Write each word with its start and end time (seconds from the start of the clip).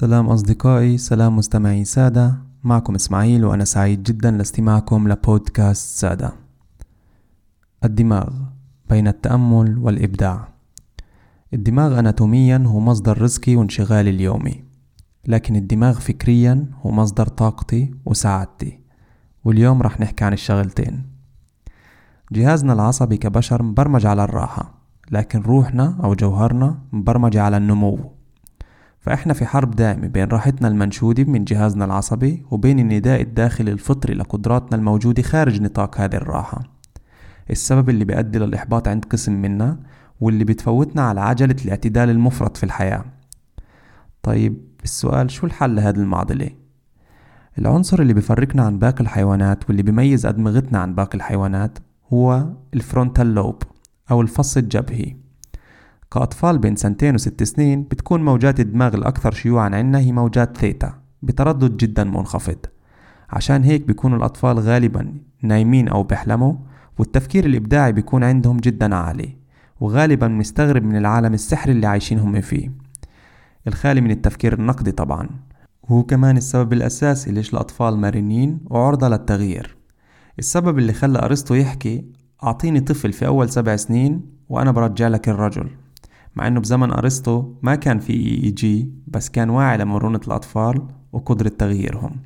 سلام 0.00 0.26
أصدقائي 0.26 0.98
سلام 0.98 1.36
مستمعي 1.36 1.84
سادة. 1.84 2.34
معكم 2.64 2.94
إسماعيل 2.94 3.44
وأنا 3.44 3.64
سعيد 3.64 4.02
جدا 4.02 4.30
لاستماعكم 4.30 5.08
لبودكاست 5.08 5.98
سادة. 5.98 6.32
الدماغ 7.84 8.28
بين 8.90 9.08
التأمل 9.08 9.78
والإبداع. 9.78 10.48
الدماغ 11.54 11.98
أناتوميا 11.98 12.62
هو 12.66 12.80
مصدر 12.80 13.22
رزقي 13.22 13.56
وانشغالي 13.56 14.10
اليومي 14.10 14.64
لكن 15.26 15.56
الدماغ 15.56 16.00
فكريا 16.00 16.66
هو 16.82 16.90
مصدر 16.90 17.26
طاقتي 17.26 17.94
وسعادتي. 18.06 18.80
واليوم 19.44 19.82
رح 19.82 20.00
نحكي 20.00 20.24
عن 20.24 20.32
الشغلتين. 20.32 21.06
جهازنا 22.32 22.72
العصبي 22.72 23.16
كبشر 23.16 23.62
مبرمج 23.62 24.06
على 24.06 24.24
الراحة 24.24 24.74
لكن 25.10 25.40
روحنا 25.40 25.98
أو 26.04 26.14
جوهرنا 26.14 26.78
مبرمج 26.92 27.36
على 27.36 27.56
النمو. 27.56 28.17
فإحنا 29.00 29.32
في 29.32 29.46
حرب 29.46 29.70
دائمة 29.70 30.06
بين 30.06 30.28
راحتنا 30.28 30.68
المنشودة 30.68 31.24
من 31.24 31.44
جهازنا 31.44 31.84
العصبي 31.84 32.42
وبين 32.50 32.78
النداء 32.78 33.20
الداخلي 33.20 33.72
الفطري 33.72 34.14
لقدراتنا 34.14 34.76
الموجودة 34.76 35.22
خارج 35.22 35.62
نطاق 35.62 36.00
هذه 36.00 36.14
الراحة. 36.16 36.62
السبب 37.50 37.90
اللي 37.90 38.04
بيؤدي 38.04 38.38
للإحباط 38.38 38.88
عند 38.88 39.04
قسم 39.04 39.32
منا 39.32 39.78
واللي 40.20 40.44
بتفوتنا 40.44 41.02
على 41.02 41.20
عجلة 41.20 41.56
الاعتدال 41.64 42.10
المفرط 42.10 42.56
في 42.56 42.64
الحياة. 42.64 43.04
طيب 44.22 44.68
السؤال 44.84 45.30
شو 45.30 45.46
الحل 45.46 45.76
لهذه 45.76 45.96
المعضلة؟ 45.96 46.50
العنصر 47.58 48.00
اللي 48.00 48.12
بيفرقنا 48.12 48.62
عن 48.62 48.78
باقي 48.78 49.00
الحيوانات 49.00 49.68
واللي 49.68 49.82
بيميز 49.82 50.26
أدمغتنا 50.26 50.78
عن 50.78 50.94
باقي 50.94 51.14
الحيوانات 51.14 51.78
هو 52.12 52.46
ال 52.74 52.82
frontal 52.82 53.34
lobe 53.34 53.62
أو 54.10 54.20
الفص 54.20 54.56
الجبهي. 54.56 55.27
كأطفال 56.10 56.58
بين 56.58 56.76
سنتين 56.76 57.14
وست 57.14 57.42
سنين 57.42 57.82
بتكون 57.82 58.24
موجات 58.24 58.60
الدماغ 58.60 58.94
الأكثر 58.94 59.32
شيوعا 59.32 59.70
عنا 59.74 59.98
هي 59.98 60.12
موجات 60.12 60.56
ثيتا 60.56 60.94
بتردد 61.22 61.76
جدا 61.76 62.04
منخفض. 62.04 62.58
عشان 63.30 63.62
هيك 63.64 63.86
بيكونوا 63.86 64.18
الأطفال 64.18 64.58
غالبا 64.58 65.14
نايمين 65.42 65.88
أو 65.88 66.02
بيحلموا 66.02 66.54
والتفكير 66.98 67.46
الإبداعي 67.46 67.92
بيكون 67.92 68.24
عندهم 68.24 68.56
جدا 68.56 68.94
عالي 68.94 69.36
وغالبا 69.80 70.28
مستغرب 70.28 70.82
من 70.82 70.96
العالم 70.96 71.34
السحري 71.34 71.72
اللي 71.72 71.86
عايشين 71.86 72.18
هم 72.18 72.40
فيه. 72.40 72.72
الخالي 73.66 74.00
من 74.00 74.10
التفكير 74.10 74.52
النقدي 74.52 74.92
طبعا. 74.92 75.28
وهو 75.82 76.02
كمان 76.02 76.36
السبب 76.36 76.72
الأساسي 76.72 77.32
ليش 77.32 77.52
الأطفال 77.52 77.96
مرنين 77.96 78.60
وعرضة 78.66 79.08
للتغيير. 79.08 79.76
السبب 80.38 80.78
اللي 80.78 80.92
خلى 80.92 81.18
أرسطو 81.18 81.54
يحكي 81.54 82.04
أعطيني 82.44 82.80
طفل 82.80 83.12
في 83.12 83.26
أول 83.26 83.48
سبع 83.48 83.76
سنين 83.76 84.22
وأنا 84.48 84.70
برجع 84.70 85.08
لك 85.08 85.28
الرجل. 85.28 85.70
مع 86.38 86.46
إنه 86.46 86.60
بزمن 86.60 86.92
أرسطو 86.92 87.54
ما 87.62 87.74
كان 87.74 87.98
في 87.98 88.12
اي 88.12 88.44
اي 88.44 88.50
جي 88.50 88.90
بس 89.06 89.28
كان 89.28 89.50
واعي 89.50 89.78
لمرونة 89.78 90.20
الأطفال 90.26 90.88
وقدرة 91.12 91.48
تغييرهم. 91.48 92.16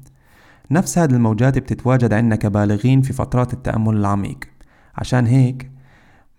نفس 0.71 0.99
هذه 0.99 1.11
الموجات 1.11 1.59
بتتواجد 1.59 2.13
عندنا 2.13 2.37
كبالغين 2.37 3.03
في 3.03 3.13
فترات 3.13 3.53
التأمل 3.53 3.97
العميق. 3.97 4.39
عشان 4.97 5.27
هيك 5.27 5.71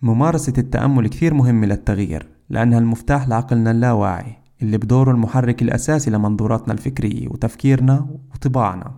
ممارسة 0.01 0.53
التأمل 0.57 1.07
كثير 1.07 1.33
مهمة 1.33 1.67
للتغيير 1.67 2.27
لأنها 2.49 2.79
المفتاح 2.79 3.27
لعقلنا 3.27 3.71
اللاواعي 3.71 4.37
اللي 4.61 4.77
بدوره 4.77 5.11
المحرك 5.11 5.61
الأساسي 5.61 6.11
لمنظوراتنا 6.11 6.73
الفكرية 6.73 7.27
وتفكيرنا 7.27 8.07
وطباعنا. 8.35 8.91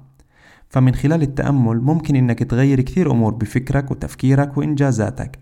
فمن 0.69 0.95
خلال 0.95 1.21
التأمل 1.21 1.81
ممكن 1.81 2.15
إنك 2.15 2.43
تغير 2.43 2.81
كثير 2.81 3.11
أمور 3.11 3.33
بفكرك 3.33 3.91
وتفكيرك 3.91 4.57
وإنجازاتك 4.57 5.39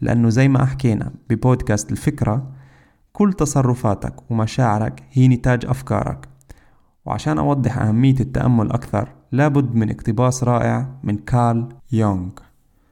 لأنه 0.00 0.28
زي 0.28 0.48
ما 0.48 0.64
حكينا 0.64 1.12
ببودكاست 1.30 1.92
الفكرة 1.92 2.53
كل 3.16 3.32
تصرفاتك 3.32 4.30
ومشاعرك 4.30 5.02
هي 5.12 5.28
نتاج 5.28 5.66
أفكارك. 5.66 6.28
وعشان 7.06 7.38
أوضح 7.38 7.78
أهمية 7.78 8.20
التأمل 8.20 8.72
أكثر 8.72 9.08
لابد 9.32 9.74
من 9.74 9.90
اقتباس 9.90 10.44
رائع 10.44 10.88
من 11.02 11.16
كارل 11.18 11.68
يونغ. 11.92 12.30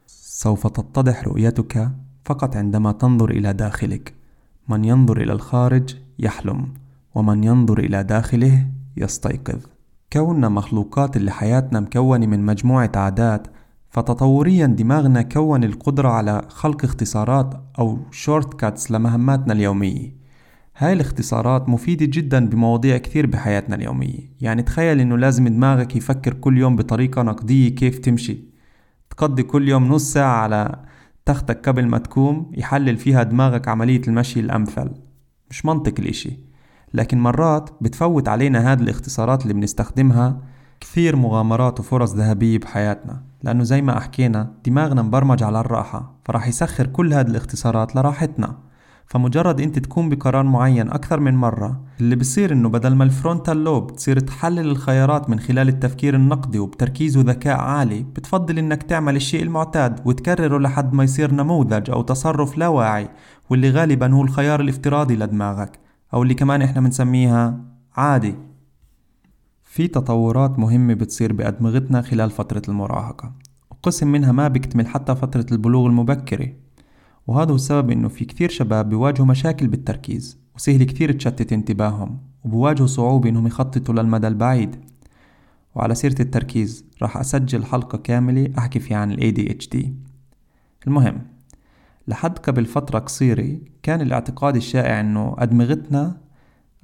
سوف 0.06 0.66
تتضح 0.66 1.24
رؤيتك 1.24 1.90
فقط 2.24 2.56
عندما 2.56 2.92
تنظر 2.92 3.30
إلى 3.30 3.52
داخلك. 3.52 4.14
من 4.68 4.84
ينظر 4.84 5.20
إلى 5.20 5.32
الخارج 5.32 5.96
يحلم 6.18 6.74
ومن 7.14 7.44
ينظر 7.44 7.78
إلى 7.78 8.04
داخله 8.04 8.66
يستيقظ. 8.96 9.60
كوننا 10.12 10.48
مخلوقات 10.48 11.16
اللي 11.16 11.30
حياتنا 11.30 11.80
مكونة 11.80 12.26
من 12.26 12.46
مجموعة 12.46 12.92
عادات 12.96 13.46
فتطوريا 13.92 14.66
دماغنا 14.66 15.22
كون 15.22 15.64
القدرة 15.64 16.08
على 16.08 16.42
خلق 16.48 16.84
اختصارات 16.84 17.54
أو 17.78 17.98
shortcuts 18.10 18.90
لمهماتنا 18.90 19.52
اليومية. 19.52 20.16
هاي 20.76 20.92
الاختصارات 20.92 21.68
مفيدة 21.68 22.06
جدا 22.06 22.48
بمواضيع 22.48 22.98
كثير 22.98 23.26
بحياتنا 23.26 23.76
اليومية. 23.76 24.32
يعني 24.40 24.62
تخيل 24.62 25.00
إنه 25.00 25.18
لازم 25.18 25.48
دماغك 25.48 25.96
يفكر 25.96 26.34
كل 26.34 26.58
يوم 26.58 26.76
بطريقة 26.76 27.22
نقدية 27.22 27.74
كيف 27.74 27.98
تمشي. 27.98 28.38
تقضي 29.10 29.42
كل 29.42 29.68
يوم 29.68 29.88
نص 29.88 30.12
ساعة 30.12 30.36
على 30.36 30.84
تختك 31.24 31.68
قبل 31.68 31.86
ما 31.86 31.98
تقوم 31.98 32.52
يحلل 32.54 32.96
فيها 32.96 33.22
دماغك 33.22 33.68
عملية 33.68 34.02
المشي 34.08 34.40
الأمثل. 34.40 34.90
مش 35.50 35.66
منطق 35.66 35.94
الإشي. 35.98 36.38
لكن 36.94 37.18
مرات 37.18 37.70
بتفوت 37.80 38.28
علينا 38.28 38.72
هذه 38.72 38.80
الاختصارات 38.80 39.42
اللي 39.42 39.54
بنستخدمها 39.54 40.51
كثير 40.82 41.16
مغامرات 41.16 41.80
وفرص 41.80 42.14
ذهبية 42.14 42.58
بحياتنا 42.58 43.22
لأنه 43.42 43.64
زي 43.64 43.82
ما 43.82 43.98
أحكينا 43.98 44.52
دماغنا 44.66 45.02
مبرمج 45.02 45.42
على 45.42 45.60
الراحة 45.60 46.14
فراح 46.24 46.48
يسخر 46.48 46.86
كل 46.86 47.14
هذه 47.14 47.26
الاختصارات 47.26 47.96
لراحتنا. 47.96 48.56
فمجرد 49.06 49.60
إنت 49.60 49.78
تكون 49.78 50.08
بقرار 50.08 50.42
معين 50.44 50.88
أكثر 50.88 51.20
من 51.20 51.34
مرة 51.34 51.80
اللي 52.00 52.16
بصير 52.16 52.52
إنه 52.52 52.68
بدل 52.68 52.94
ما 52.94 53.04
الفرونتال 53.04 53.64
لوب 53.64 53.96
تصير 53.96 54.18
تحلل 54.20 54.58
الخيارات 54.70 55.30
من 55.30 55.40
خلال 55.40 55.68
التفكير 55.68 56.14
النقدي 56.14 56.58
وبتركيز 56.58 57.16
وذكاء 57.16 57.60
عالي 57.60 58.02
بتفضل 58.02 58.58
إنك 58.58 58.82
تعمل 58.82 59.16
الشيء 59.16 59.42
المعتاد 59.42 60.00
وتكرره 60.04 60.58
لحد 60.58 60.94
ما 60.94 61.04
يصير 61.04 61.34
نموذج 61.34 61.90
أو 61.90 62.02
تصرف 62.02 62.58
لا 62.58 62.68
واعي 62.68 63.08
واللي 63.50 63.70
غالبا 63.70 64.12
هو 64.12 64.22
الخيار 64.22 64.60
الافتراضي 64.60 65.16
لدماغك 65.16 65.78
أو 66.14 66.22
اللي 66.22 66.34
كمان 66.34 66.62
إحنا 66.62 66.80
بنسميها 66.80 67.60
عادي. 67.96 68.51
في 69.72 69.88
تطورات 69.88 70.58
مهمة 70.58 70.94
بتصير 70.94 71.32
بأدمغتنا 71.32 72.02
خلال 72.02 72.30
فترة 72.30 72.62
المراهقة. 72.68 73.32
وقسم 73.70 74.12
منها 74.12 74.32
ما 74.32 74.48
بيكتمل 74.48 74.86
حتى 74.86 75.14
فترة 75.14 75.46
البلوغ 75.52 75.86
المبكرة. 75.86 76.48
وهذا 77.26 77.50
هو 77.50 77.54
السبب 77.54 77.90
إنه 77.90 78.08
في 78.08 78.24
كثير 78.24 78.48
شباب 78.48 78.88
بيواجهوا 78.88 79.26
مشاكل 79.26 79.66
بالتركيز 79.66 80.38
وسهل 80.56 80.84
كثير 80.84 81.12
تشتت 81.12 81.52
انتباههم 81.52 82.18
وبواجهوا 82.44 82.86
صعوبة 82.86 83.28
إنهم 83.28 83.46
يخططوا 83.46 83.94
للمدى 83.94 84.28
البعيد. 84.28 84.76
وعلى 85.74 85.94
سيرة 85.94 86.22
التركيز 86.22 86.84
راح 87.02 87.16
أسجل 87.16 87.64
حلقة 87.64 87.98
كاملة 87.98 88.48
أحكي 88.58 88.80
فيها 88.80 88.96
عن 88.96 89.16
ADHD 89.16 89.76
المهم 90.86 91.26
لحد 92.08 92.38
قبل 92.38 92.64
فترة 92.64 92.98
قصيرة 92.98 93.58
كان 93.82 94.00
الاعتقاد 94.00 94.56
الشائع 94.56 95.00
إنه 95.00 95.34
أدمغتنا 95.38 96.21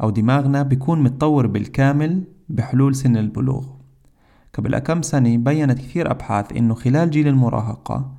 أو 0.02 0.10
دماغنا 0.10 0.62
بيكون 0.62 1.02
متطور 1.02 1.46
بالكامل 1.46 2.24
بحلول 2.48 2.94
سن 2.94 3.16
البلوغ. 3.16 3.66
قبل 4.54 4.78
كم 4.78 5.02
سنة 5.02 5.36
بينت 5.36 5.78
كثير 5.78 6.10
أبحاث 6.10 6.52
إنه 6.56 6.74
خلال 6.74 7.10
جيل 7.10 7.28
المراهقة 7.28 8.14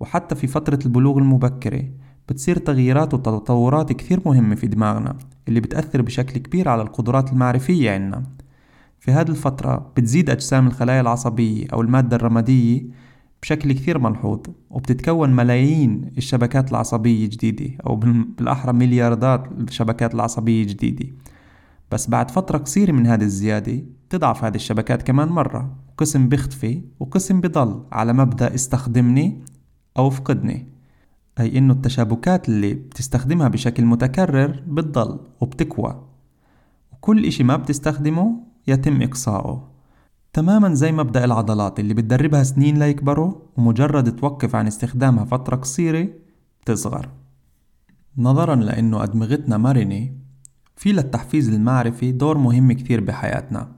وحتى 0.00 0.34
في 0.34 0.46
فترة 0.46 0.78
البلوغ 0.86 1.18
المبكرة 1.18 1.84
بتصير 2.28 2.58
تغييرات 2.58 3.14
وتطورات 3.14 3.92
كثير 3.92 4.20
مهمة 4.26 4.54
في 4.54 4.66
دماغنا 4.66 5.16
اللي 5.48 5.60
بتأثر 5.60 6.02
بشكل 6.02 6.38
كبير 6.38 6.68
على 6.68 6.82
القدرات 6.82 7.32
المعرفية 7.32 7.90
عنا 7.90 8.22
في 8.98 9.12
هذه 9.12 9.28
الفترة 9.28 9.92
بتزيد 9.96 10.30
أجسام 10.30 10.66
الخلايا 10.66 11.00
العصبية 11.00 11.66
أو 11.72 11.80
المادة 11.80 12.16
الرمادية 12.16 12.82
بشكل 13.44 13.72
كثير 13.72 13.98
ملحوظ 13.98 14.40
وبتتكون 14.70 15.30
ملايين 15.30 16.12
الشبكات 16.16 16.70
العصبية 16.70 17.26
جديدة 17.26 17.70
أو 17.86 17.96
بالأحرى 17.96 18.72
ملياردات 18.72 19.52
الشبكات 19.52 20.14
العصبية 20.14 20.64
جديدة 20.64 21.06
بس 21.92 22.08
بعد 22.08 22.30
فترة 22.30 22.58
قصيرة 22.58 22.92
من 22.92 23.06
هذه 23.06 23.22
الزيادة 23.22 23.82
تضعف 24.10 24.44
هذه 24.44 24.54
الشبكات 24.54 25.02
كمان 25.02 25.28
مرة 25.28 25.76
وقسم 25.88 26.28
بيختفي 26.28 26.82
وقسم 27.00 27.40
بضل 27.40 27.82
على 27.92 28.12
مبدأ 28.12 28.54
استخدمني 28.54 29.42
أو 29.96 30.10
فقدني. 30.10 30.68
أي 31.40 31.58
إنه 31.58 31.72
التشابكات 31.72 32.48
اللي 32.48 32.74
بتستخدمها 32.74 33.48
بشكل 33.48 33.84
متكرر 33.84 34.62
بتضل 34.66 35.20
وبتكوى. 35.40 36.04
وكل 36.92 37.24
إشي 37.24 37.44
ما 37.44 37.56
بتستخدمه 37.56 38.36
يتم 38.66 39.02
إقصاؤه 39.02 39.73
تماما 40.34 40.74
زي 40.74 40.92
مبدأ 40.92 41.24
العضلات 41.24 41.80
اللي 41.80 41.94
بتدربها 41.94 42.42
سنين 42.42 42.78
ليكبروا 42.78 43.34
ومجرد 43.56 44.16
توقف 44.16 44.54
عن 44.54 44.66
استخدامها 44.66 45.24
فترة 45.24 45.56
قصيرة 45.56 46.08
بتصغر. 46.62 47.08
نظرا 48.18 48.54
لأنه 48.54 49.02
أدمغتنا 49.02 49.56
مرنة 49.56 50.10
في 50.76 50.92
للتحفيز 50.92 51.48
المعرفي 51.48 52.12
دور 52.12 52.38
مهم 52.38 52.72
كثير 52.72 53.00
بحياتنا. 53.00 53.72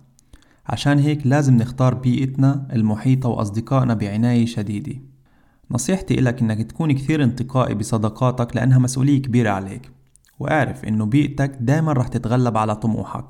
عشان 0.67 0.99
هيك 0.99 1.27
لازم 1.27 1.57
نختار 1.57 1.95
بيئتنا 1.95 2.69
المحيطة 2.73 3.29
وأصدقائنا 3.29 3.95
بعناية 3.95 4.47
شديدة. 4.47 5.01
نصيحتي 5.71 6.19
إلك 6.19 6.43
إنك 6.43 6.63
تكون 6.63 6.93
كثير 6.93 7.25
انتقائي 7.25 7.75
بصداقاتك 7.75 8.57
لأنها 8.57 8.79
مسؤولية 8.79 9.23
كبيرة 9.23 9.51
عليك. 9.51 9.91
واعرف 10.39 10.85
إنه 10.85 11.05
بيئتك 11.07 11.59
دايما 11.61 11.93
رح 11.93 12.09
تتغلب 12.09 12.57
على 12.57 12.77
طموحك. 12.77 13.27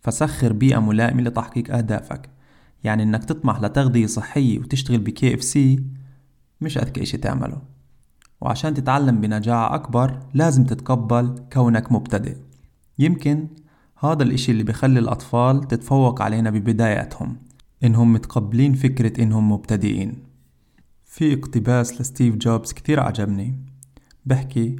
فسخر 0.00 0.52
بيئة 0.52 0.78
ملائمة 0.78 1.22
لتحقيق 1.22 1.76
أهدافك. 1.76 2.39
يعني 2.84 3.02
إنك 3.02 3.24
تطمح 3.24 3.60
لتغذية 3.60 4.06
صحية 4.06 4.58
وتشتغل 4.58 4.98
ب 4.98 5.34
KFC 5.34 5.84
مش 6.60 6.78
أذكى 6.78 7.02
إشي 7.02 7.16
تعمله. 7.16 7.62
وعشان 8.40 8.74
تتعلم 8.74 9.20
بنجاعة 9.20 9.74
أكبر 9.74 10.18
لازم 10.34 10.64
تتقبل 10.64 11.44
كونك 11.52 11.92
مبتدئ. 11.92 12.36
يمكن 12.98 13.48
هذا 13.98 14.22
الإشي 14.22 14.52
اللي 14.52 14.62
بخلي 14.62 14.98
الأطفال 14.98 15.68
تتفوق 15.68 16.22
علينا 16.22 16.50
ببداياتهم 16.50 17.36
إنهم 17.84 18.12
متقبلين 18.12 18.74
فكرة 18.74 19.22
إنهم 19.22 19.52
مبتدئين. 19.52 20.14
في 21.04 21.34
اقتباس 21.34 22.00
لستيف 22.00 22.36
جوبز 22.36 22.72
كثير 22.72 23.00
عجبني. 23.00 23.58
بحكي 24.26 24.76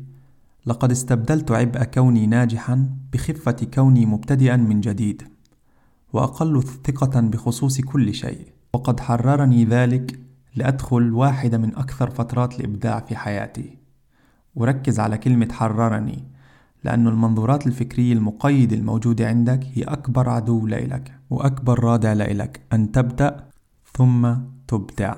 لقد 0.67 0.91
استبدلت 0.91 1.50
عبء 1.50 1.85
كوني 1.85 2.26
ناجحا 2.26 2.88
بخفة 3.12 3.56
كوني 3.75 4.06
مبتدئا 4.06 4.56
من 4.56 4.81
جديد. 4.81 5.23
وأقل 6.12 6.62
ثقة 6.62 7.21
بخصوص 7.21 7.81
كل 7.81 8.15
شيء. 8.15 8.47
وقد 8.75 9.01
حررني 9.01 9.65
ذلك 9.65 10.21
لأدخل 10.57 11.15
واحدة 11.15 11.59
من 11.59 11.77
أكثر 11.77 12.11
فترات 12.11 12.61
الإبداع 12.61 13.01
في 13.01 13.17
حياتي. 13.17 13.79
وركز 14.55 15.01
على 15.01 15.19
كلمة 15.19 15.49
حررني 15.53 16.25
لأن 16.85 17.07
المنظورات 17.07 17.67
الفكرية 17.67 18.12
المقيدة 18.12 18.77
الموجودة 18.77 19.29
عندك 19.29 19.61
هي 19.75 19.83
أكبر 19.83 20.29
عدو 20.29 20.67
لإلك 20.67 21.12
وأكبر 21.31 21.85
رادع 21.85 22.13
لإلك 22.13 22.61
أن 22.73 22.93
تبدأ 22.93 23.49
ثم 23.95 24.35
تبدع. 24.69 25.15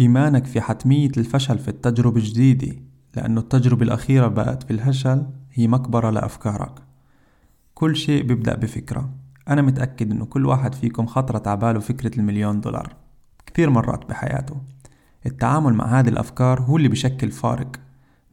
إيمانك 0.00 0.44
في 0.44 0.60
حتمية 0.60 1.10
الفشل 1.16 1.58
في 1.58 1.68
التجربة 1.68 2.16
الجديدة 2.16 2.76
لأنه 3.16 3.40
التجربة 3.40 3.82
الأخيرة 3.82 4.26
بقت 4.28 4.62
في 4.62 4.70
الفشل 4.70 5.26
هي 5.52 5.68
مقبرة 5.68 6.10
لأفكارك. 6.10 6.72
كل 7.74 7.96
شيء 7.96 8.22
بيبدأ 8.22 8.54
بفكرة. 8.54 9.10
أنا 9.48 9.62
متأكد 9.62 10.10
إنه 10.10 10.24
كل 10.24 10.46
واحد 10.46 10.74
فيكم 10.74 11.06
خطرت 11.06 11.48
عباله 11.48 11.80
فكرة 11.80 12.18
المليون 12.18 12.60
دولار. 12.60 12.96
كثير 13.46 13.70
مرات 13.70 14.08
بحياته. 14.08 14.56
التعامل 15.26 15.74
مع 15.74 15.98
هذه 16.00 16.08
الأفكار 16.08 16.60
هو 16.60 16.76
اللي 16.76 16.88
بشكل 16.88 17.30
فارق 17.30 17.76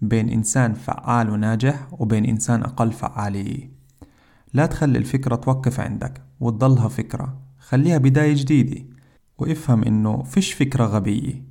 بين 0.01 0.29
إنسان 0.29 0.73
فعال 0.73 1.29
وناجح 1.29 1.87
وبين 1.91 2.25
إنسان 2.25 2.63
أقل 2.63 2.91
فعالية. 2.91 3.71
لا 4.53 4.65
تخلي 4.65 4.97
الفكرة 4.97 5.35
توقف 5.35 5.79
عندك 5.79 6.21
وتضلها 6.39 6.87
فكرة. 6.87 7.37
خليها 7.59 7.97
بداية 7.97 8.35
جديدة 8.35 8.85
وافهم 9.37 9.83
إنه 9.83 10.23
فيش 10.23 10.53
فكرة 10.53 10.85
غبية. 10.85 11.43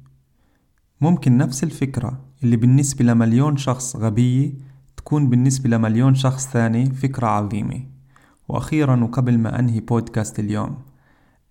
ممكن 1.00 1.36
نفس 1.36 1.64
الفكرة 1.64 2.20
اللي 2.42 2.56
بالنسبة 2.56 3.04
لمليون 3.04 3.56
شخص 3.56 3.96
غبية 3.96 4.52
تكون 4.96 5.28
بالنسبة 5.28 5.70
لمليون 5.70 6.14
شخص 6.14 6.48
ثاني 6.48 6.86
فكرة 6.86 7.26
عظيمة. 7.26 7.80
وأخيرا 8.52 9.04
وقبل 9.04 9.38
ما 9.38 9.58
أنهي 9.58 9.80
بودكاست 9.80 10.38
اليوم 10.38 10.82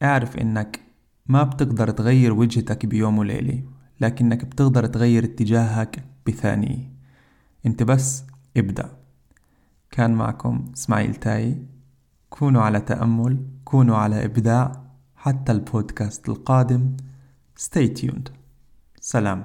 أعرف 0.04 0.38
إنك 0.38 0.80
ما 1.26 1.44
بتقدر 1.44 1.90
تغير 1.90 2.34
وجهتك 2.34 2.86
بيوم 2.86 3.18
وليلة 3.18 3.64
لكنك 4.02 4.46
بتقدر 4.46 4.86
تغير 4.86 5.24
اتجاهك 5.24 6.04
بثانية. 6.28 6.92
أنت 7.66 7.84
بس 7.84 8.24
ابدأ. 8.58 8.90
كان 9.92 10.14
معكم 10.14 10.72
إسماعيل 10.74 11.16
تاي. 11.16 11.66
كونوا 12.30 12.62
على 12.62 12.82
تأمل 12.82 13.46
كونوا 13.64 13.98
على 13.98 14.26
إبداع. 14.26 14.72
حتى 15.16 15.52
البودكاست 15.52 16.30
القادم 16.30 16.98
stay 17.60 17.88
tuned. 18.02 18.32
سلام. 19.00 19.44